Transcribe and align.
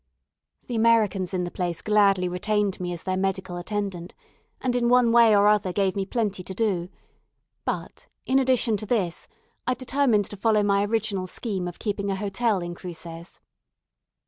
The 0.65 0.75
Americans 0.75 1.31
in 1.31 1.43
the 1.43 1.51
place 1.51 1.83
gladly 1.83 2.27
retained 2.27 2.79
me 2.79 2.91
as 2.91 3.03
their 3.03 3.17
medical 3.17 3.55
attendant, 3.55 4.15
and 4.59 4.75
in 4.75 4.89
one 4.89 5.11
way 5.11 5.35
or 5.37 5.47
other 5.47 5.71
gave 5.71 5.95
me 5.95 6.07
plenty 6.07 6.41
to 6.41 6.55
do; 6.55 6.89
but, 7.65 8.07
in 8.25 8.39
addition 8.39 8.77
to 8.77 8.87
this, 8.87 9.27
I 9.67 9.75
determined 9.75 10.25
to 10.31 10.37
follow 10.37 10.63
my 10.63 10.83
original 10.85 11.27
scheme 11.27 11.67
of 11.67 11.77
keeping 11.77 12.09
an 12.09 12.17
hotel 12.17 12.63
in 12.63 12.73
Cruces. 12.73 13.39